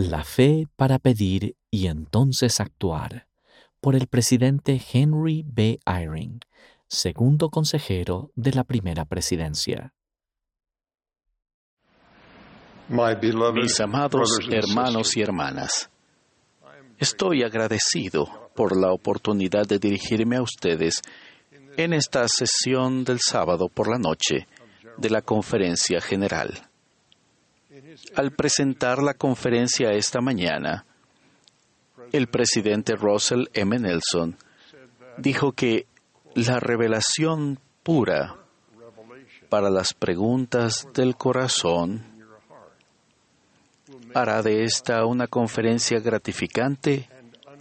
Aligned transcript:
La 0.00 0.22
fe 0.22 0.68
para 0.76 1.00
pedir 1.00 1.56
y 1.72 1.88
entonces 1.88 2.60
actuar, 2.60 3.26
por 3.80 3.96
el 3.96 4.06
presidente 4.06 4.80
Henry 4.92 5.44
B. 5.44 5.80
Eyring, 5.86 6.38
segundo 6.86 7.50
consejero 7.50 8.30
de 8.36 8.52
la 8.52 8.62
primera 8.62 9.06
presidencia. 9.06 9.92
Mis 12.88 13.80
amados 13.80 14.38
hermanos 14.48 15.16
y 15.16 15.20
hermanas, 15.20 15.90
estoy 16.98 17.42
agradecido 17.42 18.52
por 18.54 18.76
la 18.80 18.92
oportunidad 18.92 19.66
de 19.66 19.80
dirigirme 19.80 20.36
a 20.36 20.42
ustedes 20.42 21.02
en 21.76 21.92
esta 21.92 22.28
sesión 22.28 23.02
del 23.02 23.18
sábado 23.18 23.68
por 23.68 23.90
la 23.90 23.98
noche 23.98 24.46
de 24.96 25.10
la 25.10 25.22
conferencia 25.22 26.00
general. 26.00 26.67
Al 28.16 28.32
presentar 28.32 29.02
la 29.02 29.14
conferencia 29.14 29.92
esta 29.92 30.20
mañana, 30.20 30.84
el 32.12 32.28
presidente 32.28 32.96
Russell 32.96 33.46
M. 33.52 33.78
Nelson 33.78 34.36
dijo 35.18 35.52
que 35.52 35.86
la 36.34 36.60
revelación 36.60 37.58
pura 37.82 38.36
para 39.48 39.70
las 39.70 39.94
preguntas 39.94 40.86
del 40.94 41.16
corazón 41.16 42.04
hará 44.14 44.42
de 44.42 44.64
esta 44.64 45.04
una 45.04 45.26
conferencia 45.26 46.00
gratificante 46.00 47.08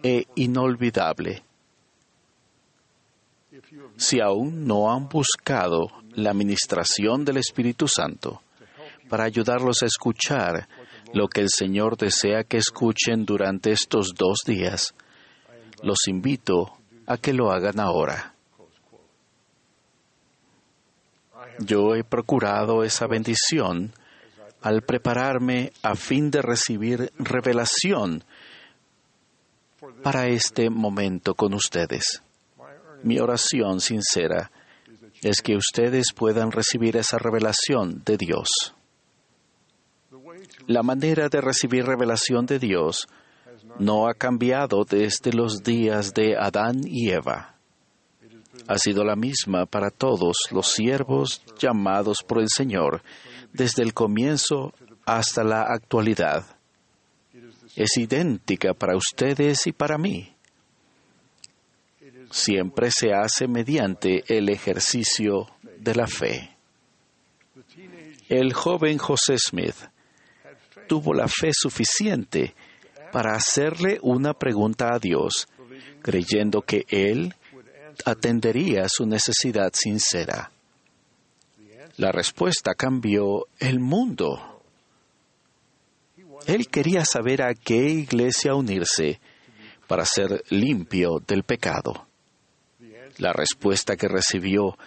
e 0.03 0.25
inolvidable. 0.35 1.43
Si 3.97 4.19
aún 4.21 4.65
no 4.65 4.91
han 4.91 5.09
buscado 5.09 5.87
la 6.13 6.31
administración 6.31 7.25
del 7.25 7.37
Espíritu 7.37 7.87
Santo, 7.87 8.41
para 9.09 9.25
ayudarlos 9.25 9.81
a 9.83 9.85
escuchar 9.85 10.67
lo 11.13 11.27
que 11.27 11.41
el 11.41 11.49
Señor 11.49 11.97
desea 11.97 12.43
que 12.43 12.57
escuchen 12.57 13.25
durante 13.25 13.71
estos 13.71 14.13
dos 14.15 14.39
días. 14.45 14.93
Los 15.81 16.07
invito 16.07 16.77
a 17.05 17.17
que 17.17 17.33
lo 17.33 17.51
hagan 17.51 17.79
ahora. 17.79 18.33
Yo 21.59 21.95
he 21.95 22.03
procurado 22.03 22.83
esa 22.83 23.07
bendición 23.07 23.93
al 24.61 24.81
prepararme 24.81 25.71
a 25.81 25.95
fin 25.95 26.29
de 26.29 26.41
recibir 26.41 27.11
revelación 27.17 28.23
para 30.03 30.27
este 30.27 30.69
momento 30.69 31.35
con 31.35 31.53
ustedes. 31.53 32.21
Mi 33.03 33.19
oración 33.19 33.79
sincera 33.79 34.51
es 35.21 35.41
que 35.41 35.55
ustedes 35.55 36.07
puedan 36.15 36.51
recibir 36.51 36.97
esa 36.97 37.17
revelación 37.17 38.03
de 38.05 38.17
Dios. 38.17 38.76
La 40.67 40.83
manera 40.83 41.29
de 41.29 41.41
recibir 41.41 41.85
revelación 41.85 42.45
de 42.45 42.59
Dios 42.59 43.07
no 43.79 44.07
ha 44.07 44.13
cambiado 44.13 44.83
desde 44.83 45.33
los 45.33 45.63
días 45.63 46.13
de 46.13 46.35
Adán 46.37 46.81
y 46.85 47.09
Eva. 47.09 47.55
Ha 48.67 48.77
sido 48.77 49.03
la 49.03 49.15
misma 49.15 49.65
para 49.65 49.89
todos 49.89 50.37
los 50.51 50.71
siervos 50.71 51.41
llamados 51.59 52.17
por 52.27 52.41
el 52.41 52.47
Señor, 52.49 53.03
desde 53.53 53.83
el 53.83 53.93
comienzo 53.93 54.73
hasta 55.05 55.43
la 55.43 55.61
actualidad. 55.61 56.45
Es 57.75 57.97
idéntica 57.97 58.73
para 58.73 58.97
ustedes 58.97 59.67
y 59.67 59.71
para 59.71 59.97
mí. 59.97 60.33
Siempre 62.31 62.89
se 62.91 63.13
hace 63.13 63.47
mediante 63.47 64.23
el 64.27 64.49
ejercicio 64.49 65.47
de 65.79 65.95
la 65.95 66.07
fe. 66.07 66.57
El 68.27 68.53
joven 68.53 68.97
José 68.97 69.37
Smith 69.37 69.75
tuvo 70.87 71.13
la 71.13 71.27
fe 71.27 71.49
suficiente 71.51 72.55
para 73.11 73.35
hacerle 73.35 73.99
una 74.01 74.33
pregunta 74.33 74.93
a 74.93 74.99
Dios, 74.99 75.47
creyendo 76.01 76.61
que 76.61 76.85
Él 76.89 77.33
atendería 78.05 78.87
su 78.87 79.05
necesidad 79.05 79.71
sincera. 79.73 80.51
La 81.97 82.11
respuesta 82.11 82.75
cambió 82.75 83.47
el 83.59 83.79
mundo. 83.79 84.61
Él 86.45 86.67
quería 86.67 87.03
saber 87.05 87.41
a 87.41 87.53
qué 87.55 87.89
iglesia 87.89 88.53
unirse 88.53 89.19
para 89.87 90.05
ser 90.05 90.43
limpio 90.49 91.19
del 91.25 91.43
pecado. 91.43 92.07
La 93.17 93.33
respuesta 93.33 93.95
que 93.95 94.07
recibió 94.07 94.77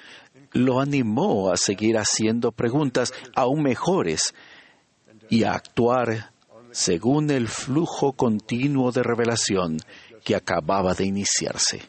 lo 0.52 0.80
animó 0.80 1.50
a 1.50 1.56
seguir 1.56 1.96
haciendo 1.96 2.52
preguntas 2.52 3.12
aún 3.34 3.62
mejores 3.62 4.34
y 5.30 5.44
a 5.44 5.54
actuar 5.54 6.32
según 6.72 7.30
el 7.30 7.48
flujo 7.48 8.12
continuo 8.12 8.92
de 8.92 9.02
revelación 9.02 9.78
que 10.24 10.36
acababa 10.36 10.94
de 10.94 11.06
iniciarse. 11.06 11.82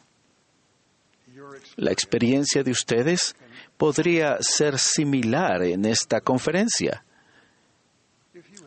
La 1.75 1.91
experiencia 1.91 2.63
de 2.63 2.71
ustedes 2.71 3.35
podría 3.77 4.37
ser 4.41 4.77
similar 4.77 5.63
en 5.63 5.85
esta 5.85 6.21
conferencia. 6.21 7.03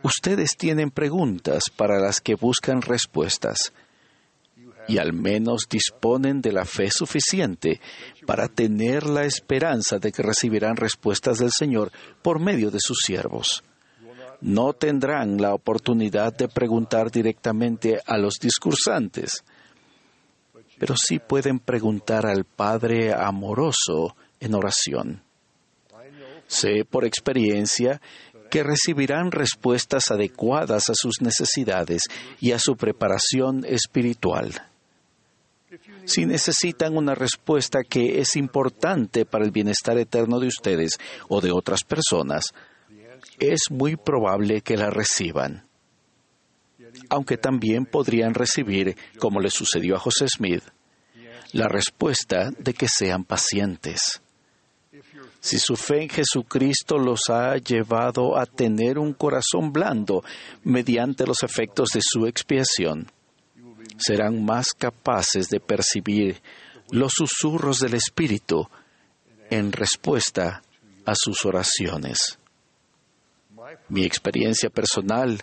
Ustedes 0.03 0.57
tienen 0.57 0.91
preguntas 0.91 1.65
para 1.75 1.99
las 1.99 2.21
que 2.21 2.35
buscan 2.35 2.83
respuestas 2.83 3.73
y 4.87 4.99
al 4.99 5.15
menos 5.15 5.67
disponen 5.71 6.43
de 6.43 6.53
la 6.53 6.67
fe 6.67 6.91
suficiente 6.91 7.81
para 8.27 8.49
tener 8.49 9.07
la 9.07 9.25
esperanza 9.25 9.99
de 9.99 10.13
que 10.13 10.23
recibirán 10.23 10.77
respuestas 10.77 11.39
del 11.39 11.51
Señor 11.57 11.91
por 12.23 12.39
medio 12.39 12.71
de 12.71 12.81
sus 12.81 12.99
siervos 13.05 13.63
no 14.45 14.75
tendrán 14.75 15.41
la 15.41 15.55
oportunidad 15.55 16.35
de 16.35 16.49
preguntar 16.49 17.11
directamente 17.11 17.99
a 18.05 18.19
los 18.19 18.35
discursantes, 18.35 19.43
pero 20.79 20.95
sí 20.99 21.19
pueden 21.19 21.61
preguntar 21.61 22.27
al 22.27 22.45
Padre 22.45 23.15
amoroso 23.15 24.15
en 24.41 24.55
oración. 24.55 25.23
Sé 26.47 26.85
por 26.85 27.07
experiencia 27.07 28.03
que 28.51 28.63
recibirán 28.63 29.33
respuestas 29.33 30.11
adecuadas 30.11 30.91
a 30.91 30.95
sus 30.95 31.23
necesidades 31.23 32.03
y 32.39 32.53
a 32.53 32.59
su 32.59 32.77
preparación 32.77 33.65
espiritual. 33.65 34.53
Si 36.05 36.27
necesitan 36.27 36.99
una 36.99 37.15
respuesta 37.15 37.81
que 37.83 38.21
es 38.21 38.37
importante 38.37 39.25
para 39.25 39.47
el 39.47 39.53
bienestar 39.53 39.97
eterno 39.97 40.39
de 40.39 40.49
ustedes 40.49 40.99
o 41.29 41.41
de 41.41 41.51
otras 41.51 41.83
personas, 41.83 42.53
es 43.39 43.71
muy 43.71 43.97
probable 43.97 44.61
que 44.61 44.77
la 44.77 44.91
reciban. 44.91 45.67
Aunque 47.09 47.37
también 47.37 47.87
podrían 47.87 48.35
recibir, 48.35 48.97
como 49.19 49.41
le 49.41 49.51
sucedió 49.51 49.97
a 49.97 50.01
José 50.01 50.27
Smith, 50.29 50.63
la 51.53 51.69
respuesta 51.69 52.51
de 52.59 52.75
que 52.75 52.89
sean 52.89 53.25
pacientes. 53.25 54.21
Si 55.41 55.59
su 55.59 55.77
fe 55.77 56.03
en 56.03 56.09
Jesucristo 56.09 56.99
los 56.99 57.21
ha 57.29 57.57
llevado 57.57 58.39
a 58.39 58.47
tener 58.47 58.99
un 58.99 59.13
corazón 59.13 59.73
blando 59.73 60.25
mediante 60.63 61.27
los 61.27 61.43
efectos 61.43 61.91
de 61.95 62.01
su 62.03 62.27
expiación, 62.27 63.11
serán 63.99 64.45
más 64.45 64.69
capaces 64.77 65.49
de 65.51 65.61
percibir 65.61 66.41
los 66.91 67.13
susurros 67.15 67.79
del 67.79 67.95
Espíritu 67.95 68.69
en 69.51 69.73
respuesta 69.73 70.63
a 71.05 71.15
sus 71.15 71.45
oraciones. 71.45 72.39
Mi 73.89 74.05
experiencia 74.05 74.71
personal 74.71 75.43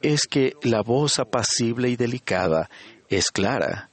es 0.00 0.26
que 0.26 0.54
la 0.62 0.82
voz 0.82 1.18
apacible 1.18 1.88
y 1.88 1.96
delicada 1.96 2.68
es 3.08 3.30
clara 3.30 3.90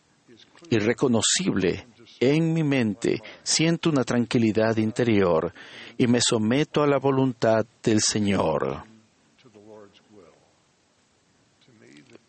y 0.69 0.77
reconocible. 0.79 1.87
En 2.19 2.53
mi 2.53 2.63
mente 2.63 3.21
siento 3.43 3.89
una 3.89 4.03
tranquilidad 4.03 4.75
interior 4.77 5.53
y 5.97 6.07
me 6.07 6.19
someto 6.19 6.83
a 6.83 6.87
la 6.87 6.97
voluntad 6.97 7.65
del 7.81 8.01
Señor. 8.01 8.83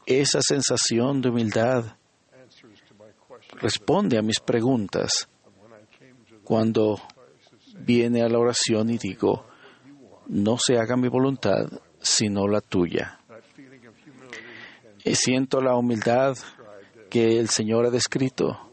Esa 0.07 0.41
sensación 0.43 1.21
de 1.21 1.29
humildad 1.29 1.97
responde 3.61 4.19
a 4.19 4.23
mis 4.23 4.41
preguntas 4.41 5.29
cuando 6.45 7.01
viene 7.81 8.23
a 8.23 8.29
la 8.29 8.39
oración 8.39 8.91
y 8.91 8.99
digo, 8.99 9.50
no 10.31 10.59
se 10.59 10.79
haga 10.79 10.97
mi 10.97 11.09
voluntad, 11.09 11.67
sino 12.01 12.47
la 12.47 12.61
tuya. 12.61 13.19
Y 15.05 15.17
siento 15.17 15.61
la 15.61 15.75
humildad 15.75 16.37
que 17.11 17.39
el 17.39 17.49
Señor 17.49 17.87
ha 17.87 17.91
descrito. 17.91 18.71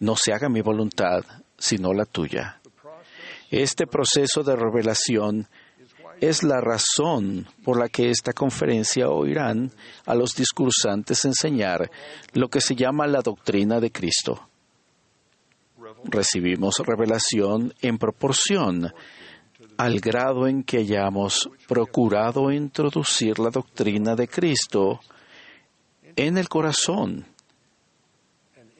No 0.00 0.16
se 0.16 0.32
haga 0.32 0.48
mi 0.48 0.62
voluntad, 0.62 1.22
sino 1.56 1.92
la 1.92 2.06
tuya. 2.06 2.60
Este 3.50 3.86
proceso 3.86 4.42
de 4.42 4.56
revelación 4.56 5.46
es 6.20 6.42
la 6.42 6.60
razón 6.60 7.46
por 7.62 7.78
la 7.78 7.88
que 7.88 8.10
esta 8.10 8.32
conferencia 8.32 9.08
oirán 9.08 9.70
a 10.06 10.14
los 10.14 10.34
discursantes 10.34 11.24
enseñar 11.24 11.88
lo 12.32 12.48
que 12.48 12.60
se 12.60 12.74
llama 12.74 13.06
la 13.06 13.20
doctrina 13.20 13.78
de 13.78 13.92
Cristo. 13.92 14.48
Recibimos 16.04 16.78
revelación 16.84 17.72
en 17.80 17.96
proporción 17.98 18.92
al 19.76 20.00
grado 20.00 20.46
en 20.46 20.62
que 20.62 20.78
hayamos 20.78 21.50
procurado 21.66 22.50
introducir 22.52 23.38
la 23.38 23.50
doctrina 23.50 24.14
de 24.14 24.28
Cristo 24.28 25.00
en 26.14 26.38
el 26.38 26.48
corazón 26.48 27.26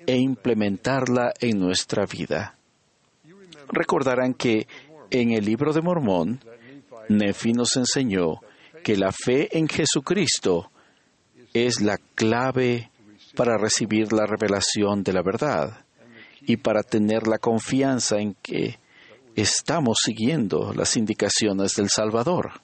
e 0.06 0.17
implementarla 0.17 1.32
en 1.40 1.58
nuestra 1.58 2.06
vida. 2.06 2.56
Recordarán 3.69 4.34
que 4.34 4.67
en 5.11 5.32
el 5.32 5.44
libro 5.44 5.73
de 5.73 5.82
Mormón, 5.82 6.40
Nefi 7.08 7.52
nos 7.52 7.76
enseñó 7.76 8.40
que 8.82 8.96
la 8.96 9.12
fe 9.12 9.56
en 9.56 9.69
Jesucristo 9.69 10.70
es 11.52 11.81
la 11.81 11.99
clave 12.14 12.90
para 13.34 13.58
recibir 13.58 14.12
la 14.12 14.26
revelación 14.26 15.02
de 15.02 15.12
la 15.12 15.22
verdad 15.22 15.84
y 16.43 16.56
para 16.56 16.82
tener 16.82 17.26
la 17.26 17.38
confianza 17.38 18.19
en 18.19 18.34
que 18.34 18.79
estamos 19.36 19.98
siguiendo 20.02 20.72
las 20.74 20.96
indicaciones 20.96 21.74
del 21.74 21.88
Salvador. 21.90 22.60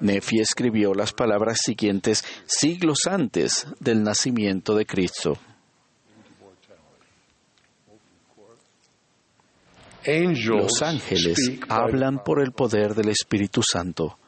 Nefi 0.00 0.40
escribió 0.40 0.94
las 0.94 1.12
palabras 1.12 1.58
siguientes 1.64 2.24
siglos 2.46 3.00
antes 3.06 3.66
del 3.80 4.02
nacimiento 4.02 4.74
de 4.74 4.86
Cristo. 4.86 5.38
Los 10.06 10.80
ángeles 10.80 11.36
hablan 11.68 12.22
por 12.24 12.40
el 12.40 12.52
poder 12.52 12.94
del 12.94 13.10
Espíritu 13.10 13.60
Santo, 13.62 14.18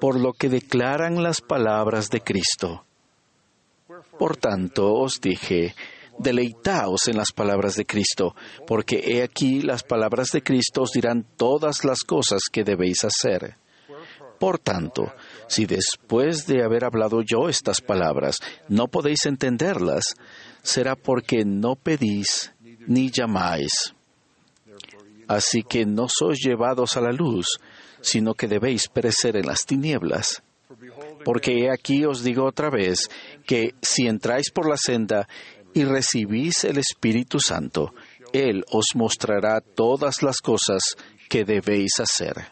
por 0.00 0.18
lo 0.18 0.32
que 0.32 0.48
declaran 0.48 1.22
las 1.22 1.42
palabras 1.42 2.08
de 2.08 2.22
Cristo. 2.22 2.86
Por 4.18 4.38
tanto, 4.38 4.94
os 4.94 5.20
dije, 5.20 5.74
deleitaos 6.18 7.08
en 7.08 7.16
las 7.16 7.32
palabras 7.32 7.74
de 7.74 7.86
Cristo, 7.86 8.34
porque 8.66 9.02
he 9.04 9.22
aquí 9.22 9.60
las 9.60 9.82
palabras 9.82 10.30
de 10.32 10.42
Cristo 10.42 10.82
os 10.82 10.92
dirán 10.92 11.26
todas 11.36 11.84
las 11.84 12.00
cosas 12.00 12.42
que 12.50 12.64
debéis 12.64 13.04
hacer. 13.04 13.56
Por 14.38 14.58
tanto, 14.58 15.12
si 15.48 15.66
después 15.66 16.46
de 16.46 16.62
haber 16.62 16.84
hablado 16.84 17.22
yo 17.22 17.48
estas 17.48 17.80
palabras 17.80 18.38
no 18.68 18.88
podéis 18.88 19.24
entenderlas, 19.26 20.04
será 20.62 20.94
porque 20.94 21.44
no 21.44 21.74
pedís 21.76 22.52
ni 22.86 23.10
llamáis. 23.10 23.94
Así 25.28 25.62
que 25.62 25.86
no 25.86 26.06
sois 26.08 26.38
llevados 26.38 26.96
a 26.96 27.00
la 27.00 27.12
luz, 27.12 27.46
sino 28.00 28.34
que 28.34 28.46
debéis 28.46 28.88
perecer 28.88 29.36
en 29.36 29.46
las 29.46 29.64
tinieblas. 29.64 30.42
Porque 31.24 31.64
he 31.64 31.70
aquí 31.70 32.04
os 32.04 32.22
digo 32.22 32.44
otra 32.44 32.70
vez 32.70 33.08
que 33.46 33.74
si 33.82 34.06
entráis 34.06 34.50
por 34.50 34.68
la 34.68 34.76
senda 34.76 35.28
y 35.76 35.84
recibís 35.84 36.64
el 36.64 36.78
Espíritu 36.78 37.38
Santo, 37.38 37.92
Él 38.32 38.64
os 38.70 38.86
mostrará 38.94 39.60
todas 39.60 40.22
las 40.22 40.38
cosas 40.38 40.80
que 41.28 41.44
debéis 41.44 42.00
hacer. 42.00 42.46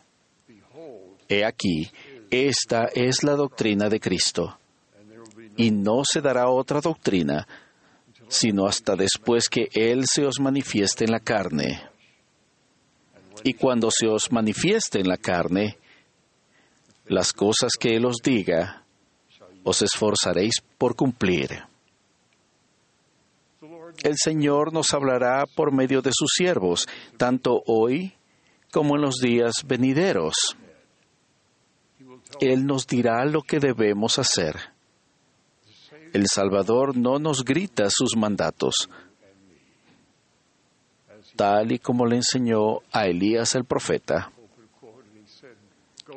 He 1.26 1.43
aquí, 1.43 1.91
esta 2.31 2.85
es 2.94 3.25
la 3.25 3.32
doctrina 3.32 3.88
de 3.88 3.99
Cristo. 3.99 4.59
Y 5.56 5.71
no 5.71 6.03
se 6.05 6.21
dará 6.21 6.50
otra 6.50 6.82
doctrina, 6.82 7.49
sino 8.29 8.67
hasta 8.67 8.94
después 8.94 9.49
que 9.49 9.71
Él 9.73 10.05
se 10.06 10.26
os 10.26 10.38
manifieste 10.38 11.06
en 11.06 11.12
la 11.12 11.21
carne. 11.21 11.81
Y 13.43 13.55
cuando 13.55 13.91
se 13.91 14.06
os 14.06 14.31
manifieste 14.32 15.00
en 15.00 15.09
la 15.09 15.17
carne, 15.17 15.79
las 17.06 17.32
cosas 17.32 17.73
que 17.81 17.97
Él 17.97 18.05
os 18.05 18.17
diga, 18.23 18.85
os 19.62 19.81
esforzaréis 19.81 20.56
por 20.76 20.94
cumplir. 20.94 21.74
El 24.02 24.14
Señor 24.17 24.73
nos 24.73 24.93
hablará 24.93 25.44
por 25.46 25.73
medio 25.73 26.02
de 26.02 26.11
sus 26.12 26.31
siervos, 26.37 26.87
tanto 27.17 27.62
hoy 27.67 28.14
como 28.70 28.96
en 28.96 29.02
los 29.02 29.17
días 29.17 29.64
venideros. 29.67 30.35
Él 32.41 32.67
nos 32.67 32.87
dirá 32.87 33.25
lo 33.25 33.43
que 33.43 33.61
debemos 33.61 34.19
hacer. 34.19 34.56
El 36.12 36.26
Salvador 36.29 36.96
no 36.96 37.19
nos 37.19 37.44
grita 37.44 37.87
sus 37.88 38.17
mandatos, 38.17 38.88
tal 41.37 41.73
y 41.73 41.79
como 41.79 42.06
le 42.06 42.17
enseñó 42.17 42.81
a 42.93 43.06
Elías 43.06 43.55
el 43.55 43.64
profeta. 43.64 44.31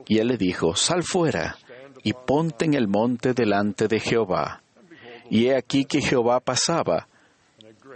Y 0.07 0.19
él 0.19 0.27
le 0.27 0.37
dijo, 0.37 0.75
sal 0.75 1.03
fuera 1.03 1.57
y 2.03 2.13
ponte 2.13 2.65
en 2.65 2.73
el 2.73 2.87
monte 2.87 3.33
delante 3.33 3.87
de 3.87 3.99
Jehová. 3.99 4.61
Y 5.29 5.47
he 5.47 5.57
aquí 5.57 5.85
que 5.85 6.01
Jehová 6.01 6.39
pasaba, 6.39 7.07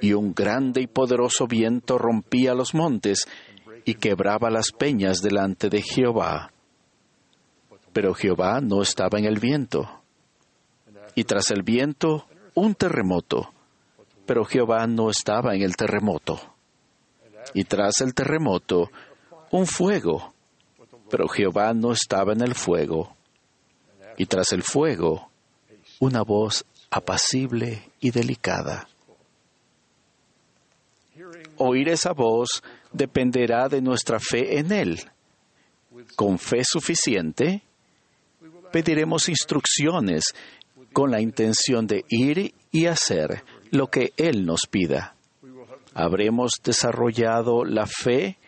y 0.02 0.14
un 0.14 0.34
grande 0.34 0.82
y 0.82 0.88
poderoso 0.88 1.48
viento 1.48 1.98
rompía 1.98 2.54
los 2.54 2.74
montes 2.74 3.28
y 3.86 3.94
quebraba 3.94 4.50
las 4.50 4.72
peñas 4.72 5.22
delante 5.22 5.70
de 5.70 5.82
Jehová. 5.82 6.52
Pero 7.94 8.14
Jehová 8.14 8.60
no 8.62 8.82
estaba 8.82 9.20
en 9.20 9.26
el 9.26 9.40
viento. 9.40 10.02
Y 11.14 11.24
tras 11.26 11.52
el 11.52 11.62
viento, 11.64 12.26
un 12.56 12.74
terremoto. 12.76 13.54
Pero 14.26 14.46
Jehová 14.46 14.88
no 14.88 15.10
estaba 15.10 15.56
en 15.56 15.62
el 15.62 15.76
terremoto. 15.76 16.40
Y 17.54 17.66
tras 17.66 18.02
el 18.02 18.14
terremoto, 18.14 18.90
un 19.52 19.68
fuego. 19.68 20.34
Pero 21.10 21.28
Jehová 21.28 21.74
no 21.74 21.92
estaba 21.92 22.34
en 22.34 22.42
el 22.42 22.56
fuego. 22.56 23.16
Y 24.18 24.26
tras 24.26 24.52
el 24.54 24.64
fuego, 24.64 25.30
una 26.00 26.24
voz 26.24 26.66
apacible 26.90 27.90
y 28.00 28.12
delicada. 28.12 28.88
Oír 31.64 31.90
esa 31.90 32.14
voz 32.14 32.64
dependerá 32.92 33.70
de 33.70 33.82
nuestra 33.82 34.20
fe 34.20 34.58
en 34.58 34.72
Él. 34.72 35.00
Con 36.16 36.40
fe 36.40 36.64
suficiente, 36.64 37.62
pediremos 38.72 39.30
instrucciones 39.30 40.34
con 40.92 41.12
la 41.12 41.22
intención 41.22 41.86
de 41.86 42.04
ir 42.10 42.56
y 42.72 42.88
hacer 42.88 43.44
lo 43.70 43.92
que 43.92 44.12
Él 44.18 44.44
nos 44.44 44.62
pida. 44.70 45.14
Habremos 45.94 46.54
desarrollado 46.64 47.64
la 47.64 47.86
fe 47.86 48.40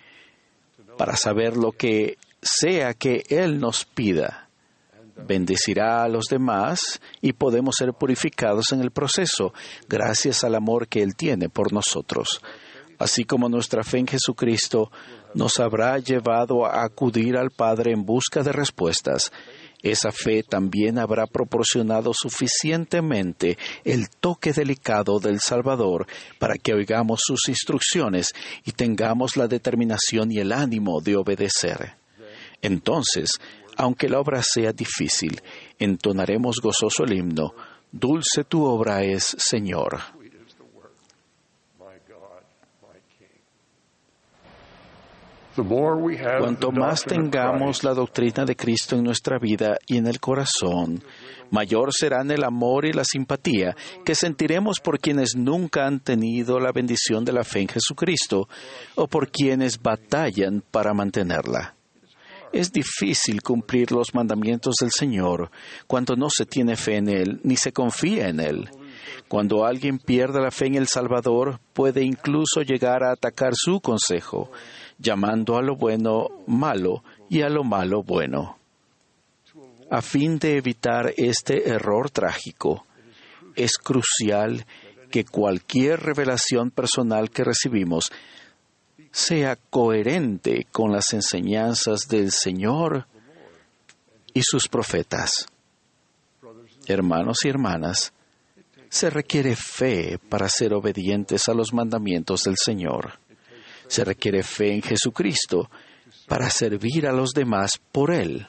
para 0.98 1.16
saber 1.16 1.56
lo 1.56 1.72
que 1.72 2.18
sea 2.42 2.96
que 2.96 3.22
Él 3.30 3.60
nos 3.60 3.86
pida. 3.86 4.50
Bendecirá 5.28 6.04
a 6.04 6.10
los 6.10 6.26
demás 6.26 7.00
y 7.22 7.34
podemos 7.34 7.76
ser 7.78 7.94
purificados 7.94 8.72
en 8.72 8.82
el 8.82 8.90
proceso 8.90 9.54
gracias 9.88 10.44
al 10.44 10.56
amor 10.56 10.88
que 10.88 11.04
Él 11.04 11.16
tiene 11.16 11.48
por 11.48 11.72
nosotros. 11.72 12.42
Así 13.04 13.26
como 13.26 13.50
nuestra 13.50 13.84
fe 13.84 13.98
en 13.98 14.08
Jesucristo 14.08 14.90
nos 15.34 15.60
habrá 15.60 16.00
llevado 16.00 16.66
a 16.66 16.86
acudir 16.86 17.36
al 17.36 17.52
Padre 17.52 17.92
en 17.92 18.06
busca 18.06 18.44
de 18.44 18.54
respuestas, 18.54 19.30
esa 19.82 20.14
fe 20.14 20.42
también 20.42 20.98
habrá 20.98 21.28
proporcionado 21.28 22.14
suficientemente 22.14 23.58
el 23.84 24.10
toque 24.10 24.54
delicado 24.54 25.20
del 25.20 25.42
Salvador 25.42 26.08
para 26.40 26.56
que 26.56 26.74
oigamos 26.74 27.20
sus 27.26 27.50
instrucciones 27.50 28.30
y 28.64 28.72
tengamos 28.72 29.36
la 29.36 29.50
determinación 29.50 30.32
y 30.32 30.40
el 30.40 30.54
ánimo 30.54 31.02
de 31.02 31.18
obedecer. 31.18 31.98
Entonces, 32.62 33.32
aunque 33.76 34.08
la 34.08 34.22
obra 34.22 34.42
sea 34.42 34.72
difícil, 34.72 35.42
entonaremos 35.78 36.62
gozoso 36.64 37.04
el 37.04 37.18
himno, 37.18 37.54
Dulce 37.92 38.46
tu 38.48 38.64
obra 38.64 39.04
es, 39.04 39.36
Señor. 39.38 40.23
Cuanto 45.56 46.72
más 46.72 47.04
tengamos 47.04 47.84
la 47.84 47.94
doctrina 47.94 48.44
de 48.44 48.56
Cristo 48.56 48.96
en 48.96 49.04
nuestra 49.04 49.38
vida 49.38 49.78
y 49.86 49.98
en 49.98 50.08
el 50.08 50.20
corazón, 50.20 51.04
mayor 51.52 51.94
serán 51.94 52.32
el 52.32 52.44
amor 52.44 52.86
y 52.86 52.94
la 52.94 53.04
simpatía 53.04 53.76
que 54.04 54.16
sentiremos 54.16 54.80
por 54.80 55.00
quienes 55.00 55.36
nunca 55.36 55.86
han 55.86 56.00
tenido 56.00 56.60
la 56.60 56.72
bendición 56.72 57.24
de 57.24 57.34
la 57.34 57.44
fe 57.44 57.62
en 57.62 57.68
Jesucristo 57.68 58.50
o 58.96 59.08
por 59.08 59.30
quienes 59.30 59.80
batallan 59.80 60.64
para 60.72 60.94
mantenerla. 60.96 61.76
Es 62.52 62.72
difícil 62.72 63.42
cumplir 63.42 63.92
los 63.92 64.14
mandamientos 64.14 64.76
del 64.80 64.92
Señor 64.92 65.52
cuando 65.86 66.16
no 66.16 66.30
se 66.30 66.46
tiene 66.46 66.76
fe 66.76 66.98
en 66.98 67.10
Él 67.10 67.42
ni 67.44 67.58
se 67.58 67.72
confía 67.72 68.28
en 68.28 68.40
Él. 68.40 68.70
Cuando 69.28 69.66
alguien 69.66 69.98
pierde 69.98 70.40
la 70.40 70.52
fe 70.52 70.68
en 70.68 70.76
el 70.76 70.88
Salvador, 70.88 71.60
puede 71.74 72.04
incluso 72.04 72.62
llegar 72.62 73.04
a 73.04 73.12
atacar 73.12 73.54
su 73.56 73.82
consejo 73.82 74.52
llamando 74.98 75.58
a 75.58 75.62
lo 75.62 75.76
bueno 75.76 76.30
malo 76.48 77.04
y 77.30 77.42
a 77.42 77.50
lo 77.50 77.64
malo 77.64 78.04
bueno. 78.04 78.58
A 79.90 80.02
fin 80.02 80.40
de 80.40 80.58
evitar 80.58 81.14
este 81.18 81.70
error 81.70 82.10
trágico, 82.10 82.86
es 83.56 83.78
crucial 83.78 84.66
que 85.12 85.26
cualquier 85.26 86.00
revelación 86.00 86.72
personal 86.72 87.30
que 87.30 87.44
recibimos 87.44 88.12
sea 89.12 89.56
coherente 89.56 90.66
con 90.72 90.92
las 90.92 91.14
enseñanzas 91.14 92.08
del 92.10 92.32
Señor 92.32 93.06
y 94.34 94.42
sus 94.42 94.68
profetas. 94.68 95.48
Hermanos 96.88 97.46
y 97.46 97.50
hermanas, 97.50 98.12
se 98.90 99.10
requiere 99.10 99.56
fe 99.56 100.20
para 100.30 100.50
ser 100.50 100.74
obedientes 100.74 101.48
a 101.48 101.54
los 101.54 101.74
mandamientos 101.74 102.44
del 102.44 102.58
Señor. 102.58 103.20
Se 103.88 104.04
requiere 104.04 104.44
fe 104.44 104.74
en 104.74 104.82
Jesucristo 104.82 105.70
para 106.28 106.50
servir 106.50 107.08
a 107.08 107.12
los 107.12 107.32
demás 107.32 107.80
por 107.92 108.12
Él. 108.12 108.48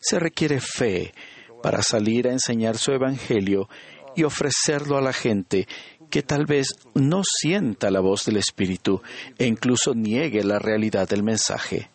Se 0.00 0.18
requiere 0.18 0.60
fe 0.60 1.14
para 1.62 1.82
salir 1.82 2.28
a 2.28 2.32
enseñar 2.32 2.76
su 2.76 2.92
Evangelio 2.92 3.68
y 4.14 4.24
ofrecerlo 4.24 4.98
a 4.98 5.00
la 5.00 5.12
gente 5.12 5.66
que 6.10 6.22
tal 6.22 6.44
vez 6.44 6.66
no 6.94 7.22
sienta 7.24 7.90
la 7.90 8.00
voz 8.00 8.26
del 8.26 8.36
Espíritu 8.36 9.00
e 9.38 9.46
incluso 9.46 9.94
niegue 9.94 10.44
la 10.44 10.58
realidad 10.58 11.08
del 11.08 11.22
mensaje. 11.22 11.90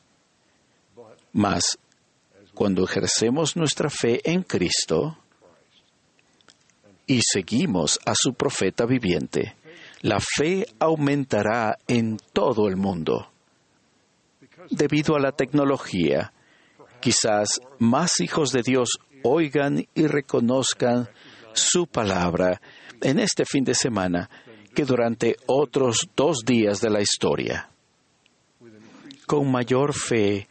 Mas, 1.33 1.77
cuando 2.55 2.83
ejercemos 2.83 3.55
nuestra 3.55 3.91
fe 3.91 4.21
en 4.23 4.41
Cristo 4.41 5.19
y 7.05 7.21
seguimos 7.21 7.99
a 8.05 8.13
su 8.15 8.33
profeta 8.33 8.87
viviente, 8.87 9.56
la 10.01 10.19
fe 10.19 10.65
aumentará 10.79 11.77
en 11.87 12.17
todo 12.33 12.67
el 12.67 12.75
mundo. 12.75 13.31
Debido 14.69 15.15
a 15.15 15.19
la 15.19 15.31
tecnología, 15.31 16.33
quizás 16.99 17.59
más 17.79 18.19
hijos 18.19 18.51
de 18.51 18.61
Dios 18.63 18.89
oigan 19.23 19.85
y 19.93 20.07
reconozcan 20.07 21.09
su 21.53 21.87
palabra 21.87 22.61
en 23.01 23.19
este 23.19 23.45
fin 23.45 23.63
de 23.63 23.73
semana 23.73 24.29
que 24.73 24.85
durante 24.85 25.35
otros 25.47 26.07
dos 26.15 26.39
días 26.45 26.81
de 26.81 26.89
la 26.89 27.01
historia. 27.01 27.69
Con 29.25 29.51
mayor 29.51 29.93
fe 29.93 30.47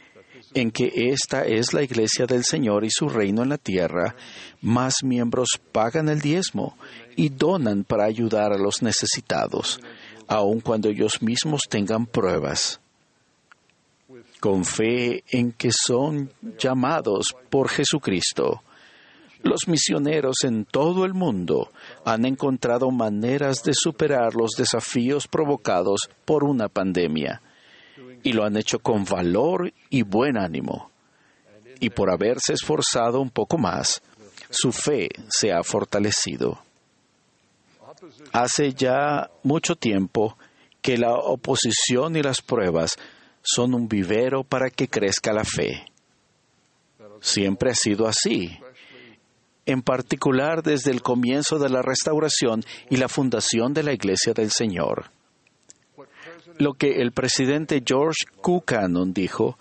en 0.57 0.71
que 0.71 0.91
esta 1.13 1.45
es 1.45 1.75
la 1.75 1.83
iglesia 1.83 2.25
del 2.25 2.43
Señor 2.43 2.87
y 2.87 2.91
su 2.91 3.11
reino 3.11 3.43
en 3.43 3.51
la 3.51 3.59
tierra, 3.59 4.17
más 4.63 5.05
miembros 5.05 5.61
pagan 5.71 6.09
el 6.09 6.23
diezmo 6.23 6.79
y 7.15 7.29
donan 7.29 7.85
para 7.85 8.07
ayudar 8.07 8.55
a 8.55 8.59
los 8.59 8.83
necesitados, 8.83 9.79
aun 10.27 10.61
cuando 10.61 10.89
ellos 10.89 11.21
mismos 11.21 11.61
tengan 11.69 12.07
pruebas. 12.07 12.81
Con 14.41 14.65
fe 14.65 15.25
en 15.31 15.53
que 15.53 15.73
son 15.73 16.33
llamados 16.59 17.37
por 17.51 17.69
Jesucristo, 17.69 18.63
los 19.43 19.69
misioneros 19.69 20.37
en 20.45 20.65
todo 20.65 21.05
el 21.05 21.13
mundo 21.13 21.71
han 22.03 22.25
encontrado 22.25 22.91
maneras 22.91 23.63
de 23.63 23.75
superar 23.75 24.35
los 24.35 24.53
desafíos 24.57 25.29
provocados 25.29 26.09
por 26.25 26.45
una 26.45 26.69
pandemia 26.71 27.43
y 28.23 28.33
lo 28.33 28.45
han 28.45 28.57
hecho 28.57 28.79
con 28.79 29.05
valor 29.05 29.73
y 29.91 30.03
buen 30.03 30.37
ánimo. 30.37 30.91
Y 31.81 31.91
por 31.91 32.11
haberse 32.11 32.53
esforzado 32.55 33.21
un 33.21 33.31
poco 33.31 33.59
más, 33.59 34.03
su 34.51 34.73
fe 34.73 35.09
se 35.29 35.53
ha 35.53 35.63
fortalecido. 35.63 36.63
Hace 38.33 38.73
ya 38.73 39.31
mucho 39.43 39.77
tiempo 39.77 40.37
que 40.81 40.99
la 40.99 41.15
oposición 41.15 42.17
y 42.17 42.23
las 42.23 42.43
pruebas 42.43 42.97
son 43.43 43.75
un 43.75 43.89
vivero 43.89 44.45
para 44.45 44.71
que 44.71 44.89
crezca 44.89 45.33
la 45.33 45.45
fe. 45.45 45.87
Siempre 47.21 47.71
ha 47.71 47.75
sido 47.75 48.07
así, 48.07 48.59
en 49.65 49.83
particular 49.83 50.63
desde 50.63 50.91
el 50.91 51.03
comienzo 51.03 51.59
de 51.59 51.69
la 51.69 51.83
restauración 51.83 52.65
y 52.89 52.97
la 52.97 53.09
fundación 53.09 53.73
de 53.73 53.83
la 53.83 53.93
Iglesia 53.93 54.33
del 54.33 54.51
Señor. 54.51 55.11
Lo 56.59 56.75
que 56.75 57.03
el 57.03 57.13
presidente 57.13 57.83
George. 57.85 58.25
Cannon 58.65 59.13
dijo 59.13 59.59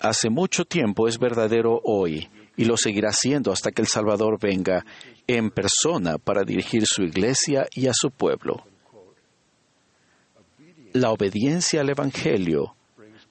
hace 0.00 0.30
mucho 0.30 0.64
tiempo 0.64 1.08
es 1.08 1.18
verdadero 1.18 1.80
hoy 1.84 2.28
y 2.56 2.64
lo 2.64 2.76
seguirá 2.76 3.12
siendo 3.12 3.52
hasta 3.52 3.70
que 3.70 3.82
el 3.82 3.88
Salvador 3.88 4.38
venga 4.40 4.84
en 5.26 5.50
persona 5.50 6.18
para 6.18 6.44
dirigir 6.44 6.84
su 6.86 7.02
iglesia 7.02 7.66
y 7.74 7.86
a 7.86 7.92
su 7.92 8.10
pueblo. 8.10 8.64
La 10.92 11.10
obediencia 11.10 11.82
al 11.82 11.90
Evangelio 11.90 12.74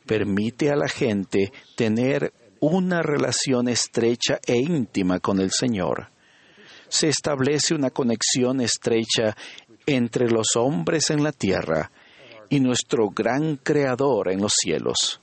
permite 0.06 0.70
a 0.70 0.76
la 0.76 0.88
gente 0.88 1.52
tener 1.76 2.34
una 2.60 3.02
relación 3.02 3.68
estrecha 3.68 4.40
e 4.46 4.58
íntima 4.58 5.20
con 5.20 5.40
el 5.40 5.52
Señor. 5.52 6.10
Se 6.88 7.10
establece 7.10 7.74
una 7.74 7.90
conexión 7.90 8.62
estrecha 8.62 9.36
entre 9.86 10.30
los 10.30 10.56
hombres 10.56 11.10
en 11.10 11.24
la 11.24 11.32
tierra 11.32 11.92
y 12.50 12.60
nuestro 12.60 13.10
gran 13.10 13.58
Creador 13.58 14.32
en 14.32 14.42
los 14.42 14.54
cielos. 14.56 15.20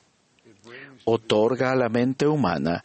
Otorga 1.05 1.73
a 1.73 1.77
la 1.77 1.89
mente 1.89 2.27
humana 2.27 2.83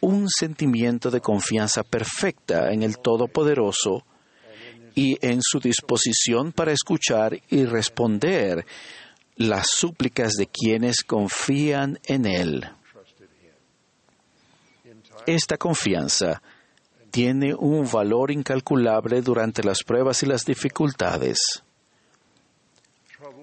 un 0.00 0.28
sentimiento 0.28 1.10
de 1.10 1.20
confianza 1.20 1.82
perfecta 1.82 2.72
en 2.72 2.82
el 2.82 2.98
Todopoderoso 2.98 4.04
y 4.94 5.18
en 5.20 5.40
su 5.42 5.60
disposición 5.60 6.52
para 6.52 6.72
escuchar 6.72 7.38
y 7.50 7.64
responder 7.64 8.64
las 9.36 9.68
súplicas 9.70 10.32
de 10.32 10.46
quienes 10.46 11.02
confían 11.04 11.98
en 12.04 12.26
Él. 12.26 12.68
Esta 15.26 15.56
confianza 15.56 16.42
tiene 17.10 17.54
un 17.54 17.88
valor 17.90 18.30
incalculable 18.30 19.20
durante 19.22 19.62
las 19.62 19.82
pruebas 19.84 20.22
y 20.22 20.26
las 20.26 20.44
dificultades. 20.44 21.62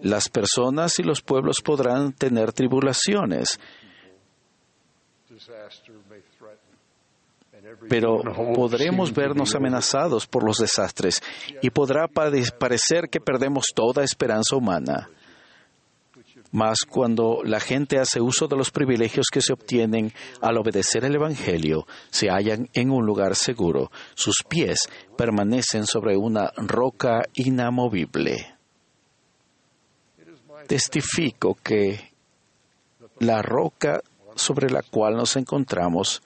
Las 0.01 0.29
personas 0.29 0.99
y 0.99 1.03
los 1.03 1.21
pueblos 1.21 1.57
podrán 1.63 2.13
tener 2.13 2.53
tribulaciones, 2.53 3.59
pero 7.89 8.21
podremos 8.53 9.13
vernos 9.13 9.55
amenazados 9.55 10.27
por 10.27 10.43
los 10.43 10.57
desastres 10.57 11.21
y 11.61 11.69
podrá 11.69 12.07
parecer 12.07 13.09
que 13.09 13.19
perdemos 13.19 13.67
toda 13.73 14.03
esperanza 14.03 14.55
humana. 14.55 15.09
Mas 16.51 16.79
cuando 16.87 17.41
la 17.43 17.59
gente 17.59 17.99
hace 17.99 18.21
uso 18.21 18.47
de 18.47 18.55
los 18.55 18.71
privilegios 18.71 19.25
que 19.31 19.41
se 19.41 19.51
obtienen 19.51 20.13
al 20.41 20.57
obedecer 20.57 21.03
el 21.03 21.15
Evangelio, 21.15 21.85
se 22.11 22.29
hallan 22.29 22.69
en 22.73 22.91
un 22.91 23.05
lugar 23.05 23.35
seguro. 23.35 23.91
Sus 24.13 24.37
pies 24.47 24.87
permanecen 25.17 25.85
sobre 25.85 26.15
una 26.15 26.51
roca 26.55 27.23
inamovible. 27.33 28.54
Testifico 30.67 31.57
que 31.61 32.11
la 33.19 33.41
roca 33.41 34.01
sobre 34.35 34.69
la 34.69 34.81
cual 34.81 35.15
nos 35.15 35.35
encontramos 35.35 36.21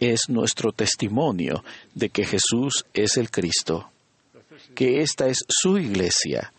es 0.00 0.28
nuestro 0.28 0.72
testimonio 0.72 1.64
de 1.94 2.10
que 2.10 2.24
Jesús 2.24 2.84
es 2.92 3.16
el 3.16 3.30
Cristo, 3.30 3.90
que 4.74 5.00
esta 5.00 5.28
es 5.28 5.44
su 5.48 5.78
iglesia, 5.78 6.52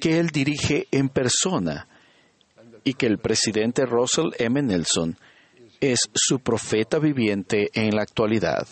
que 0.00 0.18
Él 0.18 0.28
dirige 0.28 0.88
en 0.90 1.08
persona 1.08 1.86
y 2.84 2.94
que 2.94 3.06
el 3.06 3.18
presidente 3.18 3.84
Russell 3.86 4.30
M. 4.38 4.62
Nelson 4.62 5.16
es 5.80 6.00
su 6.14 6.40
profeta 6.40 6.98
viviente 6.98 7.70
en 7.74 7.94
la 7.94 8.02
actualidad. 8.02 8.66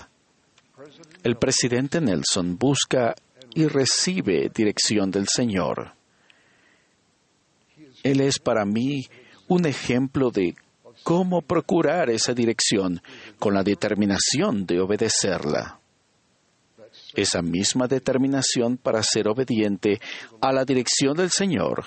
El 1.23 1.37
presidente 1.37 2.01
Nelson 2.01 2.59
busca 2.59 3.15
y 3.55 3.67
recibe 3.67 4.51
dirección 4.55 5.11
del 5.11 5.27
Señor. 5.29 5.94
Él 8.05 8.21
es 8.21 8.39
para 8.39 8.65
mí 8.67 9.07
un 9.49 9.67
ejemplo 9.67 10.31
de 10.31 10.55
cómo 11.03 11.41
procurar 11.43 12.11
esa 12.11 12.35
dirección 12.35 13.01
con 13.39 13.55
la 13.55 13.63
determinación 13.63 14.67
de 14.67 14.79
obedecerla. 14.79 15.81
Esa 17.15 17.43
misma 17.43 17.89
determinación 17.89 18.77
para 18.77 19.03
ser 19.03 19.27
obediente 19.27 20.01
a 20.41 20.53
la 20.53 20.65
dirección 20.65 21.17
del 21.17 21.31
Señor 21.31 21.87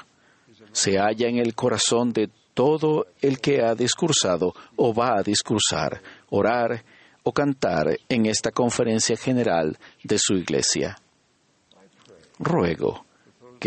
se 0.71 0.97
halla 0.97 1.27
en 1.27 1.37
el 1.37 1.53
corazón 1.53 2.11
de 2.11 2.29
todo 2.53 3.05
el 3.21 3.39
que 3.39 3.61
ha 3.61 3.75
discursado 3.75 4.53
o 4.75 4.93
va 4.93 5.19
a 5.19 5.23
discursar, 5.23 6.01
orar 6.29 6.83
o 7.23 7.31
cantar 7.31 7.95
en 8.09 8.25
esta 8.25 8.51
conferencia 8.51 9.15
general 9.15 9.77
de 10.03 10.17
su 10.17 10.33
iglesia. 10.33 10.97
Ruego 12.39 13.06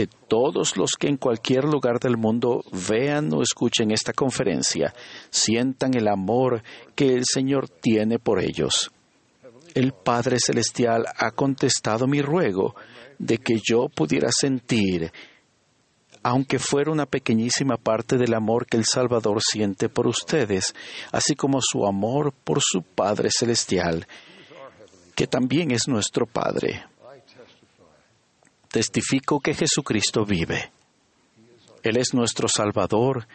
que 0.00 0.06
todos 0.06 0.78
los 0.78 0.92
que 0.98 1.08
en 1.08 1.18
cualquier 1.18 1.64
lugar 1.64 2.00
del 2.00 2.16
mundo 2.16 2.64
vean 2.88 3.30
o 3.34 3.42
escuchen 3.42 3.90
esta 3.90 4.14
conferencia 4.14 4.94
sientan 5.28 5.92
el 5.92 6.08
amor 6.08 6.62
que 6.94 7.12
el 7.12 7.24
Señor 7.30 7.68
tiene 7.68 8.18
por 8.18 8.42
ellos. 8.42 8.90
El 9.74 9.92
Padre 9.92 10.38
Celestial 10.40 11.04
ha 11.18 11.32
contestado 11.32 12.06
mi 12.06 12.22
ruego 12.22 12.74
de 13.18 13.36
que 13.36 13.58
yo 13.62 13.90
pudiera 13.90 14.30
sentir, 14.32 15.12
aunque 16.22 16.58
fuera 16.58 16.90
una 16.90 17.04
pequeñísima 17.04 17.76
parte 17.76 18.16
del 18.16 18.32
amor 18.32 18.64
que 18.64 18.78
el 18.78 18.86
Salvador 18.86 19.42
siente 19.42 19.90
por 19.90 20.06
ustedes, 20.06 20.74
así 21.12 21.34
como 21.34 21.58
su 21.60 21.84
amor 21.84 22.32
por 22.32 22.62
su 22.62 22.80
Padre 22.82 23.28
Celestial, 23.30 24.06
que 25.14 25.26
también 25.26 25.72
es 25.72 25.88
nuestro 25.88 26.24
Padre 26.24 26.84
testifico 28.70 29.40
que 29.40 29.54
Jesucristo 29.54 30.24
vive. 30.24 30.70
Él 31.82 31.96
es 31.96 32.14
nuestro 32.14 32.48
Salvador 32.48 33.26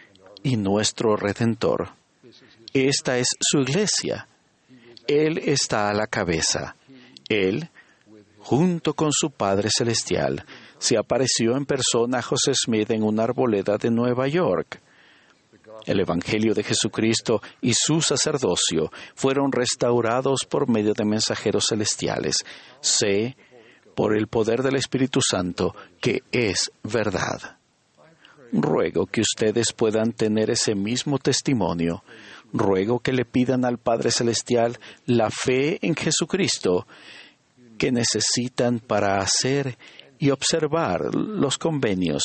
y 0.42 0.56
nuestro 0.56 1.16
Redentor. 1.16 1.90
Esta 2.72 3.18
es 3.18 3.28
su 3.40 3.58
iglesia. 3.58 4.28
Él 5.06 5.38
está 5.38 5.88
a 5.88 5.94
la 5.94 6.06
cabeza. 6.06 6.76
Él, 7.28 7.68
junto 8.38 8.94
con 8.94 9.12
su 9.12 9.30
Padre 9.30 9.68
Celestial, 9.76 10.44
se 10.78 10.96
apareció 10.96 11.56
en 11.56 11.64
persona 11.64 12.18
a 12.18 12.22
José 12.22 12.52
Smith 12.54 12.90
en 12.90 13.02
una 13.02 13.24
arboleda 13.24 13.78
de 13.78 13.90
Nueva 13.90 14.28
York. 14.28 14.80
El 15.84 16.00
Evangelio 16.00 16.54
de 16.54 16.64
Jesucristo 16.64 17.42
y 17.60 17.74
su 17.74 18.00
sacerdocio 18.00 18.90
fueron 19.14 19.52
restaurados 19.52 20.40
por 20.48 20.68
medio 20.68 20.94
de 20.94 21.04
mensajeros 21.04 21.66
celestiales. 21.68 22.36
Sé, 22.80 23.36
por 23.96 24.14
el 24.14 24.28
poder 24.28 24.62
del 24.62 24.76
Espíritu 24.76 25.20
Santo, 25.22 25.74
que 26.02 26.22
es 26.30 26.70
verdad. 26.84 27.56
Ruego 28.52 29.06
que 29.06 29.22
ustedes 29.22 29.72
puedan 29.72 30.12
tener 30.12 30.50
ese 30.50 30.74
mismo 30.74 31.18
testimonio. 31.18 32.04
Ruego 32.52 33.00
que 33.00 33.14
le 33.14 33.24
pidan 33.24 33.64
al 33.64 33.78
Padre 33.78 34.10
Celestial 34.10 34.78
la 35.06 35.30
fe 35.30 35.78
en 35.80 35.96
Jesucristo 35.96 36.86
que 37.78 37.90
necesitan 37.90 38.80
para 38.80 39.16
hacer 39.16 39.78
y 40.18 40.28
observar 40.28 41.14
los 41.14 41.56
convenios 41.56 42.24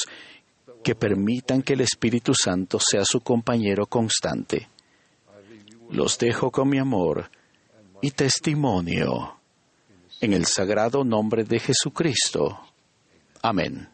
que 0.84 0.94
permitan 0.94 1.62
que 1.62 1.74
el 1.74 1.82
Espíritu 1.82 2.34
Santo 2.34 2.80
sea 2.82 3.06
su 3.06 3.22
compañero 3.22 3.86
constante. 3.86 4.68
Los 5.90 6.18
dejo 6.18 6.51
con 6.51 6.68
mi 6.68 6.80
amor 6.80 7.32
y 8.01 8.12
testimonio 8.12 9.41
en 10.22 10.34
el 10.34 10.46
sagrado 10.46 11.04
nombre 11.04 11.44
de 11.44 11.60
Jesucristo. 11.60 12.60
Amén. 13.42 13.90